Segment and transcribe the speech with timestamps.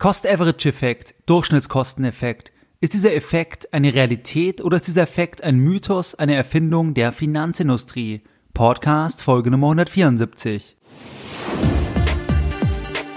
[0.00, 2.52] Cost-Average-Effekt, Durchschnittskosteneffekt.
[2.80, 8.22] Ist dieser Effekt eine Realität oder ist dieser Effekt ein Mythos, eine Erfindung der Finanzindustrie?
[8.54, 10.76] Podcast Folge Nummer 174.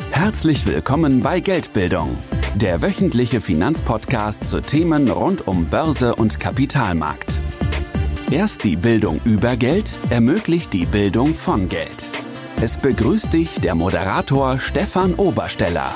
[0.10, 2.18] Herzlich willkommen bei Geldbildung,
[2.56, 7.38] der wöchentliche Finanzpodcast zu Themen rund um Börse und Kapitalmarkt.
[8.32, 12.10] Erst die Bildung über Geld ermöglicht die Bildung von Geld.
[12.60, 15.94] Es begrüßt dich der Moderator Stefan Obersteller.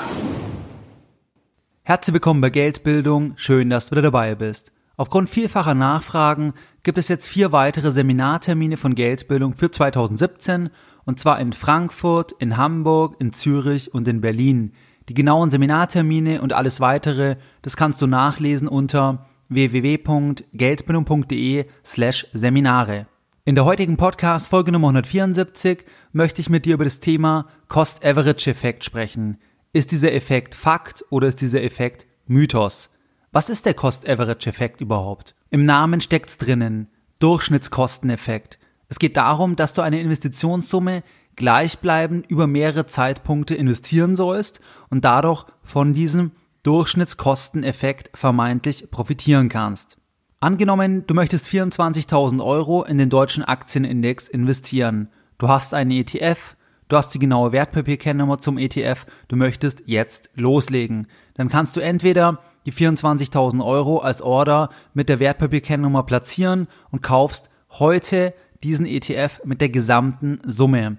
[1.88, 4.72] Herzlich willkommen bei Geldbildung, schön, dass du wieder dabei bist.
[4.96, 10.70] Aufgrund vielfacher Nachfragen gibt es jetzt vier weitere Seminartermine von Geldbildung für 2017
[11.04, 14.72] und zwar in Frankfurt, in Hamburg, in Zürich und in Berlin.
[15.08, 23.06] Die genauen Seminartermine und alles weitere, das kannst du nachlesen unter www.geldbildung.de slash Seminare.
[23.44, 28.82] In der heutigen Podcast Folge Nummer 174 möchte ich mit dir über das Thema Cost-Average-Effekt
[28.82, 29.38] sprechen.
[29.76, 32.88] Ist dieser Effekt Fakt oder ist dieser Effekt Mythos?
[33.30, 35.34] Was ist der Cost-Average-Effekt überhaupt?
[35.50, 36.88] Im Namen steckt's drinnen.
[37.18, 38.58] Durchschnittskosteneffekt.
[38.88, 41.02] Es geht darum, dass du eine Investitionssumme
[41.34, 46.30] gleichbleibend über mehrere Zeitpunkte investieren sollst und dadurch von diesem
[46.62, 49.98] Durchschnittskosteneffekt vermeintlich profitieren kannst.
[50.40, 55.10] Angenommen, du möchtest 24.000 Euro in den deutschen Aktienindex investieren.
[55.36, 56.56] Du hast einen ETF,
[56.88, 61.08] Du hast die genaue Wertpapierkennnummer zum ETF, du möchtest jetzt loslegen.
[61.34, 67.50] Dann kannst du entweder die 24.000 Euro als Order mit der Wertpapierkennnummer platzieren und kaufst
[67.70, 70.98] heute diesen ETF mit der gesamten Summe.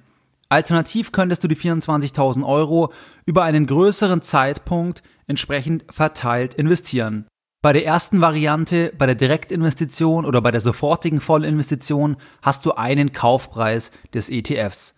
[0.49, 2.91] Alternativ könntest du die 24.000 Euro
[3.25, 7.27] über einen größeren Zeitpunkt entsprechend verteilt investieren.
[7.61, 13.13] Bei der ersten Variante, bei der Direktinvestition oder bei der sofortigen Vollinvestition hast du einen
[13.13, 14.96] Kaufpreis des ETFs.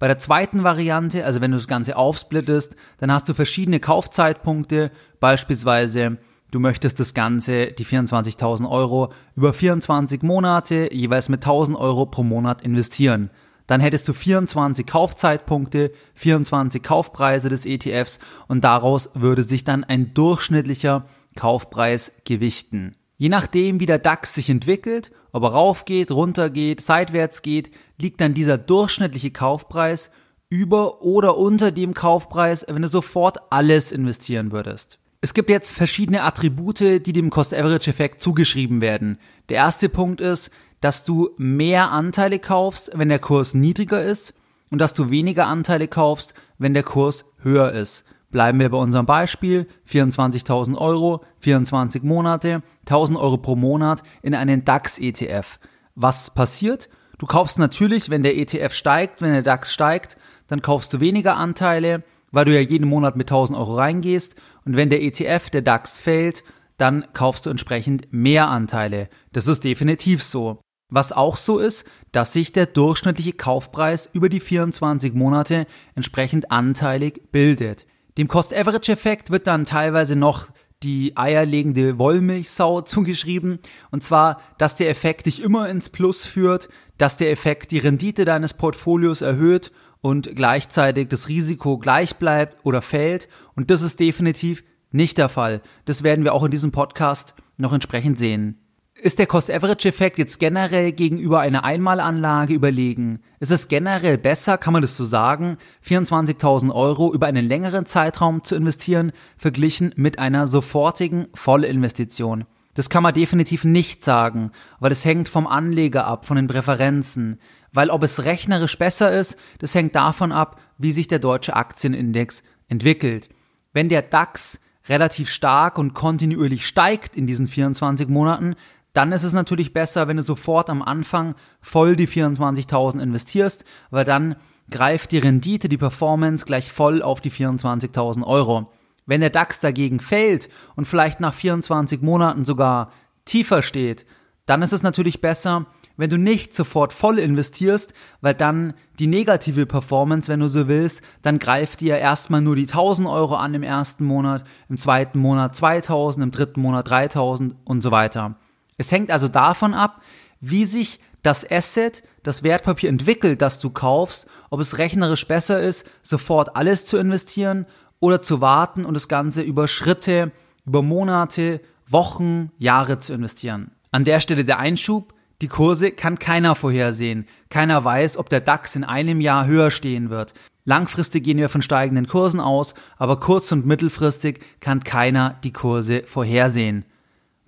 [0.00, 4.90] Bei der zweiten Variante, also wenn du das Ganze aufsplittest, dann hast du verschiedene Kaufzeitpunkte,
[5.20, 6.16] beispielsweise
[6.50, 12.22] du möchtest das Ganze, die 24.000 Euro, über 24 Monate jeweils mit 1.000 Euro pro
[12.22, 13.28] Monat investieren.
[13.66, 20.14] Dann hättest du 24 Kaufzeitpunkte, 24 Kaufpreise des ETFs und daraus würde sich dann ein
[20.14, 21.04] durchschnittlicher
[21.36, 22.92] Kaufpreis gewichten.
[23.18, 27.70] Je nachdem, wie der DAX sich entwickelt, ob er rauf geht, runter geht, seitwärts geht,
[28.00, 30.10] liegt dann dieser durchschnittliche Kaufpreis
[30.48, 34.98] über oder unter dem Kaufpreis, wenn du sofort alles investieren würdest.
[35.20, 39.18] Es gibt jetzt verschiedene Attribute, die dem Cost-Average-Effekt zugeschrieben werden.
[39.48, 44.34] Der erste Punkt ist, dass du mehr Anteile kaufst, wenn der Kurs niedriger ist
[44.70, 48.04] und dass du weniger Anteile kaufst, wenn der Kurs höher ist.
[48.30, 54.64] Bleiben wir bei unserem Beispiel, 24.000 Euro, 24 Monate, 1.000 Euro pro Monat in einen
[54.64, 55.58] DAX-ETF.
[55.96, 56.88] Was passiert?
[57.18, 61.36] Du kaufst natürlich, wenn der ETF steigt, wenn der DAX steigt, dann kaufst du weniger
[61.36, 64.36] Anteile, weil du ja jeden Monat mit 1000 Euro reingehst.
[64.64, 66.44] Und wenn der ETF, der DAX fällt,
[66.78, 69.08] dann kaufst du entsprechend mehr Anteile.
[69.32, 70.60] Das ist definitiv so.
[70.88, 77.30] Was auch so ist, dass sich der durchschnittliche Kaufpreis über die 24 Monate entsprechend anteilig
[77.32, 77.86] bildet.
[78.20, 80.48] Dem Cost-Average-Effekt wird dann teilweise noch
[80.82, 83.60] die eierlegende Wollmilchsau zugeschrieben.
[83.90, 88.26] Und zwar, dass der Effekt dich immer ins Plus führt, dass der Effekt die Rendite
[88.26, 89.72] deines Portfolios erhöht
[90.02, 93.26] und gleichzeitig das Risiko gleich bleibt oder fällt.
[93.56, 95.62] Und das ist definitiv nicht der Fall.
[95.86, 98.60] Das werden wir auch in diesem Podcast noch entsprechend sehen.
[99.02, 103.20] Ist der Cost-Average-Effekt jetzt generell gegenüber einer Einmalanlage überlegen?
[103.38, 105.56] Ist es generell besser, kann man das so sagen,
[105.86, 112.44] 24.000 Euro über einen längeren Zeitraum zu investieren, verglichen mit einer sofortigen Vollinvestition?
[112.74, 117.40] Das kann man definitiv nicht sagen, weil es hängt vom Anleger ab, von den Präferenzen.
[117.72, 122.42] Weil ob es rechnerisch besser ist, das hängt davon ab, wie sich der deutsche Aktienindex
[122.68, 123.30] entwickelt.
[123.72, 128.56] Wenn der DAX relativ stark und kontinuierlich steigt in diesen 24 Monaten,
[128.92, 134.04] dann ist es natürlich besser, wenn du sofort am Anfang voll die 24.000 investierst, weil
[134.04, 134.36] dann
[134.70, 138.70] greift die Rendite, die Performance gleich voll auf die 24.000 Euro.
[139.06, 142.92] Wenn der DAX dagegen fällt und vielleicht nach 24 Monaten sogar
[143.24, 144.06] tiefer steht,
[144.46, 145.66] dann ist es natürlich besser,
[145.96, 151.02] wenn du nicht sofort voll investierst, weil dann die negative Performance, wenn du so willst,
[151.22, 155.54] dann greift dir erstmal nur die 1000 Euro an im ersten Monat, im zweiten Monat
[155.54, 158.36] 2000, im dritten Monat 3000 und so weiter.
[158.80, 160.00] Es hängt also davon ab,
[160.40, 165.86] wie sich das Asset, das Wertpapier entwickelt, das du kaufst, ob es rechnerisch besser ist,
[166.00, 167.66] sofort alles zu investieren
[167.98, 170.32] oder zu warten und das Ganze über Schritte,
[170.64, 173.70] über Monate, Wochen, Jahre zu investieren.
[173.90, 175.12] An der Stelle der Einschub,
[175.42, 177.28] die Kurse kann keiner vorhersehen.
[177.50, 180.32] Keiner weiß, ob der DAX in einem Jahr höher stehen wird.
[180.64, 186.04] Langfristig gehen wir von steigenden Kursen aus, aber kurz- und mittelfristig kann keiner die Kurse
[186.06, 186.86] vorhersehen.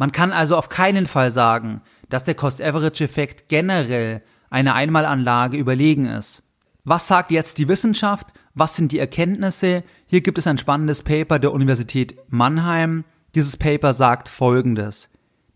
[0.03, 4.21] Man kann also auf keinen Fall sagen, dass der Cost-Average-Effekt generell
[4.51, 6.43] einer Einmalanlage überlegen ist.
[6.83, 8.33] Was sagt jetzt die Wissenschaft?
[8.53, 9.85] Was sind die Erkenntnisse?
[10.07, 13.05] Hier gibt es ein spannendes Paper der Universität Mannheim.
[13.37, 15.09] Dieses Paper sagt Folgendes.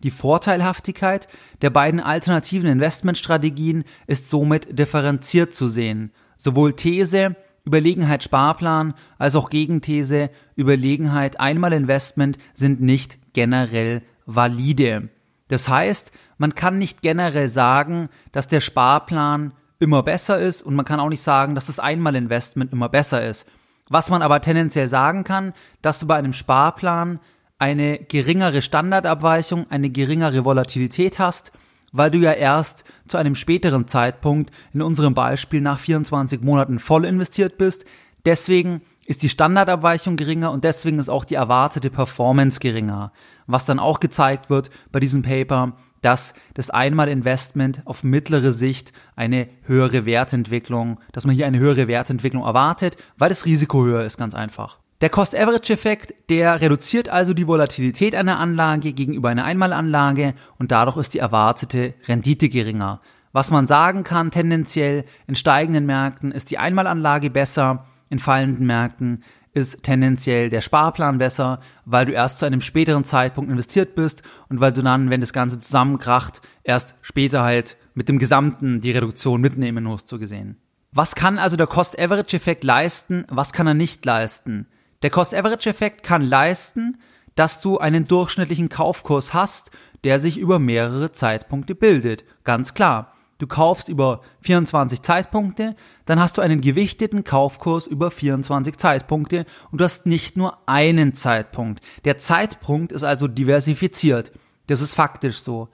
[0.04, 1.26] Die Vorteilhaftigkeit
[1.60, 6.12] der beiden alternativen Investmentstrategien ist somit differenziert zu sehen.
[6.36, 7.34] Sowohl These
[7.66, 15.08] Überlegenheit Sparplan als auch Gegenthese Überlegenheit Einmalinvestment sind nicht generell valide.
[15.48, 20.84] Das heißt, man kann nicht generell sagen, dass der Sparplan immer besser ist und man
[20.84, 23.46] kann auch nicht sagen, dass das Einmalinvestment immer besser ist.
[23.88, 25.52] Was man aber tendenziell sagen kann,
[25.82, 27.20] dass du bei einem Sparplan
[27.58, 31.52] eine geringere Standardabweichung, eine geringere Volatilität hast,
[31.92, 37.04] weil du ja erst zu einem späteren Zeitpunkt, in unserem Beispiel nach 24 Monaten voll
[37.04, 37.84] investiert bist.
[38.26, 43.12] Deswegen ist die Standardabweichung geringer und deswegen ist auch die erwartete Performance geringer.
[43.46, 49.48] Was dann auch gezeigt wird bei diesem Paper, dass das Einmalinvestment auf mittlere Sicht eine
[49.62, 54.34] höhere Wertentwicklung, dass man hier eine höhere Wertentwicklung erwartet, weil das Risiko höher ist, ganz
[54.34, 54.78] einfach.
[55.02, 61.12] Der Cost-Average-Effekt, der reduziert also die Volatilität einer Anlage gegenüber einer Einmalanlage und dadurch ist
[61.12, 63.00] die erwartete Rendite geringer.
[63.32, 69.22] Was man sagen kann, tendenziell in steigenden Märkten ist die Einmalanlage besser, in fallenden Märkten
[69.52, 74.60] ist tendenziell der Sparplan besser, weil du erst zu einem späteren Zeitpunkt investiert bist und
[74.60, 79.40] weil du dann, wenn das Ganze zusammenkracht, erst später halt mit dem Gesamten die Reduktion
[79.40, 80.60] mitnehmen musst, so gesehen.
[80.92, 84.66] Was kann also der Cost-Average-Effekt leisten, was kann er nicht leisten?
[85.02, 86.98] Der Cost-Average-Effekt kann leisten,
[87.34, 89.70] dass du einen durchschnittlichen Kaufkurs hast,
[90.04, 92.24] der sich über mehrere Zeitpunkte bildet.
[92.44, 93.15] Ganz klar.
[93.38, 99.80] Du kaufst über 24 Zeitpunkte, dann hast du einen gewichteten Kaufkurs über 24 Zeitpunkte und
[99.80, 101.84] du hast nicht nur einen Zeitpunkt.
[102.06, 104.32] Der Zeitpunkt ist also diversifiziert.
[104.68, 105.68] Das ist faktisch so.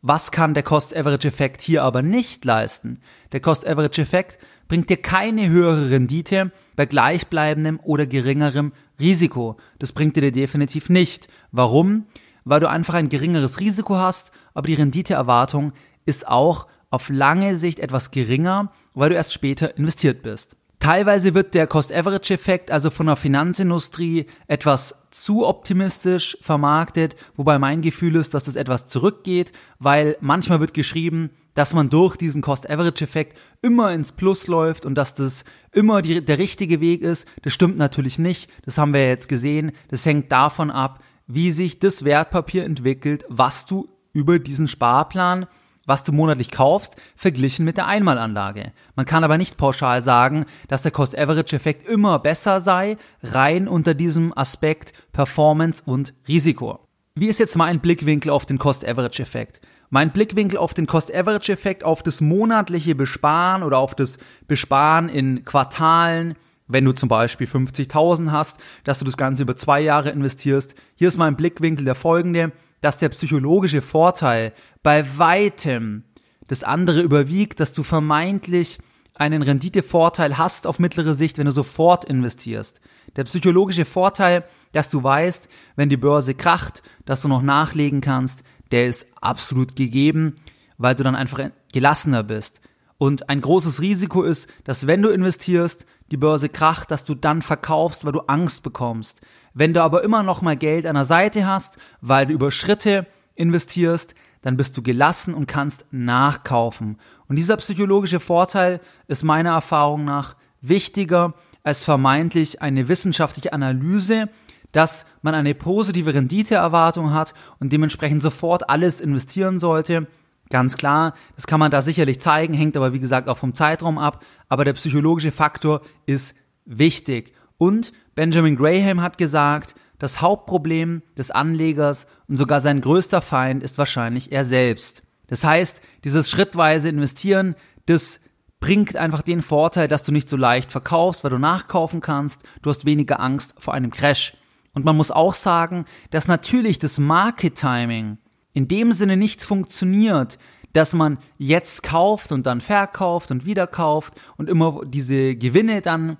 [0.00, 3.00] Was kann der Cost-Average-Effekt hier aber nicht leisten?
[3.32, 4.38] Der Cost-Average-Effekt
[4.68, 9.56] bringt dir keine höhere Rendite bei gleichbleibendem oder geringerem Risiko.
[9.80, 11.26] Das bringt dir definitiv nicht.
[11.50, 12.06] Warum?
[12.44, 15.72] Weil du einfach ein geringeres Risiko hast, aber die Renditeerwartung
[16.06, 20.56] ist auch auf lange Sicht etwas geringer, weil du erst später investiert bist.
[20.80, 28.14] Teilweise wird der Cost-Average-Effekt also von der Finanzindustrie etwas zu optimistisch vermarktet, wobei mein Gefühl
[28.14, 33.92] ist, dass das etwas zurückgeht, weil manchmal wird geschrieben, dass man durch diesen Cost-Average-Effekt immer
[33.92, 37.26] ins Plus läuft und dass das immer die, der richtige Weg ist.
[37.42, 38.48] Das stimmt natürlich nicht.
[38.64, 39.72] Das haben wir jetzt gesehen.
[39.88, 45.46] Das hängt davon ab, wie sich das Wertpapier entwickelt, was du über diesen Sparplan
[45.88, 48.72] was du monatlich kaufst, verglichen mit der Einmalanlage.
[48.94, 54.36] Man kann aber nicht pauschal sagen, dass der Cost-Average-Effekt immer besser sei, rein unter diesem
[54.36, 56.80] Aspekt Performance und Risiko.
[57.14, 59.60] Wie ist jetzt mein Blickwinkel auf den Cost-Average-Effekt?
[59.90, 66.34] Mein Blickwinkel auf den Cost-Average-Effekt, auf das monatliche Besparen oder auf das Besparen in Quartalen,
[66.66, 70.74] wenn du zum Beispiel 50.000 hast, dass du das Ganze über zwei Jahre investierst.
[70.94, 74.52] Hier ist mein Blickwinkel der folgende dass der psychologische Vorteil
[74.82, 76.04] bei weitem
[76.46, 78.78] das andere überwiegt, dass du vermeintlich
[79.14, 82.80] einen Renditevorteil hast auf mittlere Sicht, wenn du sofort investierst.
[83.16, 88.44] Der psychologische Vorteil, dass du weißt, wenn die Börse kracht, dass du noch nachlegen kannst,
[88.70, 90.34] der ist absolut gegeben,
[90.76, 92.60] weil du dann einfach gelassener bist.
[92.96, 97.42] Und ein großes Risiko ist, dass wenn du investierst, die Börse kracht, dass du dann
[97.42, 99.20] verkaufst, weil du Angst bekommst.
[99.58, 103.08] Wenn du aber immer noch mal Geld an der Seite hast, weil du über Schritte
[103.34, 106.96] investierst, dann bist du gelassen und kannst nachkaufen.
[107.26, 111.34] Und dieser psychologische Vorteil ist meiner Erfahrung nach wichtiger
[111.64, 114.28] als vermeintlich eine wissenschaftliche Analyse,
[114.70, 120.06] dass man eine positive Renditeerwartung hat und dementsprechend sofort alles investieren sollte.
[120.50, 123.98] Ganz klar, das kann man da sicherlich zeigen, hängt aber wie gesagt auch vom Zeitraum
[123.98, 127.32] ab, aber der psychologische Faktor ist wichtig.
[127.58, 133.78] Und Benjamin Graham hat gesagt, das Hauptproblem des Anlegers und sogar sein größter Feind ist
[133.78, 135.02] wahrscheinlich er selbst.
[135.26, 138.20] Das heißt, dieses schrittweise Investieren, das
[138.60, 142.70] bringt einfach den Vorteil, dass du nicht so leicht verkaufst, weil du nachkaufen kannst, du
[142.70, 144.36] hast weniger Angst vor einem Crash.
[144.72, 148.18] Und man muss auch sagen, dass natürlich das Market Timing
[148.54, 150.38] in dem Sinne nicht funktioniert,
[150.72, 156.18] dass man jetzt kauft und dann verkauft und wieder kauft und immer diese Gewinne dann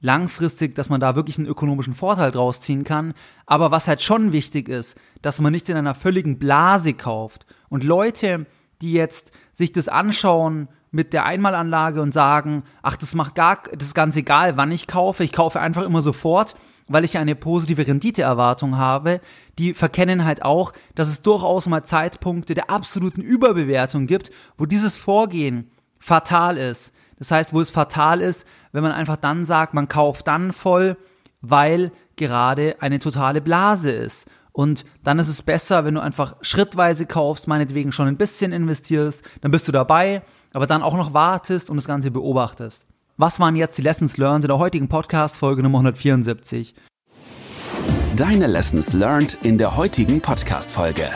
[0.00, 3.14] langfristig, dass man da wirklich einen ökonomischen Vorteil draus ziehen kann.
[3.46, 7.46] Aber was halt schon wichtig ist, dass man nicht in einer völligen Blase kauft.
[7.68, 8.46] Und Leute,
[8.80, 13.88] die jetzt sich das anschauen, mit der Einmalanlage und sagen, ach, das macht gar, das
[13.88, 15.22] ist ganz egal, wann ich kaufe.
[15.22, 16.56] Ich kaufe einfach immer sofort,
[16.88, 19.20] weil ich eine positive Renditeerwartung habe.
[19.58, 24.98] Die verkennen halt auch, dass es durchaus mal Zeitpunkte der absoluten Überbewertung gibt, wo dieses
[24.98, 26.92] Vorgehen fatal ist.
[27.20, 30.96] Das heißt, wo es fatal ist, wenn man einfach dann sagt, man kauft dann voll,
[31.42, 34.28] weil gerade eine totale Blase ist.
[34.52, 39.22] Und dann ist es besser, wenn du einfach schrittweise kaufst, meinetwegen schon ein bisschen investierst,
[39.42, 40.22] dann bist du dabei,
[40.52, 42.86] aber dann auch noch wartest und das Ganze beobachtest.
[43.18, 46.74] Was waren jetzt die Lessons learned in der heutigen Podcast-Folge Nummer 174?
[48.16, 51.06] Deine Lessons learned in der heutigen Podcast-Folge.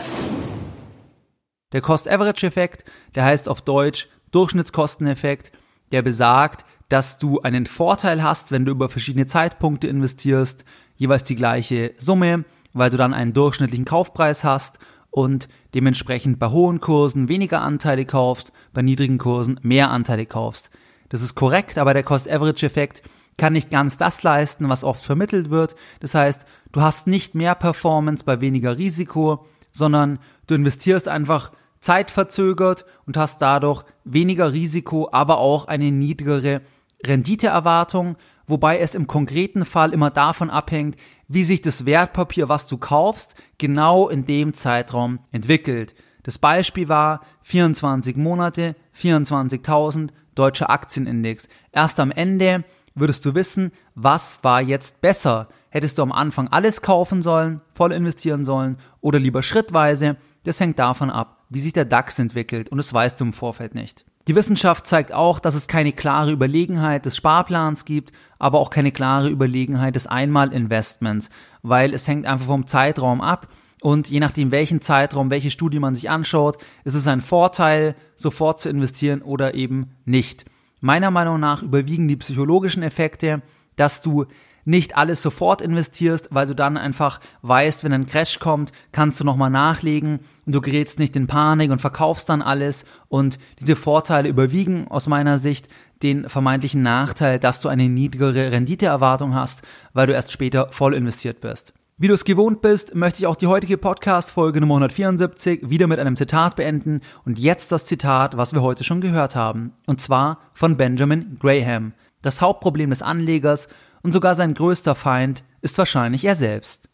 [1.73, 2.85] Der Cost-Average-Effekt,
[3.15, 5.51] der heißt auf Deutsch Durchschnittskosteneffekt,
[5.91, 10.65] der besagt, dass du einen Vorteil hast, wenn du über verschiedene Zeitpunkte investierst,
[10.95, 16.79] jeweils die gleiche Summe, weil du dann einen durchschnittlichen Kaufpreis hast und dementsprechend bei hohen
[16.79, 20.69] Kursen weniger Anteile kaufst, bei niedrigen Kursen mehr Anteile kaufst.
[21.09, 23.01] Das ist korrekt, aber der Cost-Average-Effekt
[23.37, 25.75] kann nicht ganz das leisten, was oft vermittelt wird.
[25.99, 31.51] Das heißt, du hast nicht mehr Performance bei weniger Risiko, sondern du investierst einfach
[31.85, 36.61] zeitverzögert und hast dadurch weniger Risiko, aber auch eine niedrigere
[37.05, 38.15] Renditeerwartung,
[38.47, 40.95] wobei es im konkreten Fall immer davon abhängt,
[41.27, 45.93] wie sich das Wertpapier, was du kaufst, genau in dem Zeitraum entwickelt.
[46.23, 51.47] Das Beispiel war 24 Monate, 24.000 deutscher Aktienindex.
[51.71, 52.63] Erst am Ende
[52.95, 55.49] würdest du wissen, was war jetzt besser.
[55.69, 60.17] Hättest du am Anfang alles kaufen sollen, voll investieren sollen oder lieber schrittweise?
[60.43, 63.75] Das hängt davon ab, wie sich der DAX entwickelt und das weißt du im Vorfeld
[63.75, 64.05] nicht.
[64.27, 68.91] Die Wissenschaft zeigt auch, dass es keine klare Überlegenheit des Sparplans gibt, aber auch keine
[68.91, 71.29] klare Überlegenheit des Einmalinvestments,
[71.61, 73.47] weil es hängt einfach vom Zeitraum ab
[73.81, 78.59] und je nachdem, welchen Zeitraum, welche Studie man sich anschaut, ist es ein Vorteil, sofort
[78.59, 80.45] zu investieren oder eben nicht.
[80.81, 83.43] Meiner Meinung nach überwiegen die psychologischen Effekte,
[83.75, 84.25] dass du
[84.65, 89.23] nicht alles sofort investierst, weil du dann einfach weißt, wenn ein Crash kommt, kannst du
[89.23, 94.27] nochmal nachlegen und du gerätst nicht in Panik und verkaufst dann alles und diese Vorteile
[94.27, 95.69] überwiegen aus meiner Sicht
[96.03, 99.61] den vermeintlichen Nachteil, dass du eine niedrigere Renditeerwartung hast,
[99.93, 101.73] weil du erst später voll investiert bist.
[101.97, 105.97] Wie du es gewohnt bist, möchte ich auch die heutige Podcast-Folge Nummer 174 wieder mit
[105.97, 110.39] einem Zitat beenden und jetzt das Zitat, was wir heute schon gehört haben, und zwar
[110.53, 111.93] von Benjamin Graham.
[112.21, 113.69] Das Hauptproblem des Anlegers
[114.05, 116.89] und sogar sein größter Feind ist wahrscheinlich er selbst.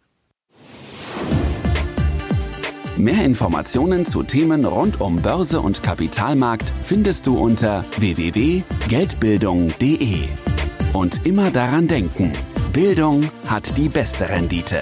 [2.95, 10.29] Mehr Informationen zu Themen rund um Börse und Kapitalmarkt findest du unter www.geldbildung.de.
[10.93, 12.31] Und immer daran denken,
[12.71, 14.81] Bildung hat die beste Rendite.